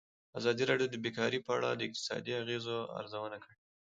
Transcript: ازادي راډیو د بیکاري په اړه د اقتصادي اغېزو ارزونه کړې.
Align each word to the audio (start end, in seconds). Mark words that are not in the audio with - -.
ازادي 0.39 0.63
راډیو 0.71 0.91
د 0.91 0.95
بیکاري 1.05 1.39
په 1.45 1.51
اړه 1.57 1.69
د 1.71 1.81
اقتصادي 1.87 2.31
اغېزو 2.41 2.77
ارزونه 2.99 3.37
کړې. 3.43 3.55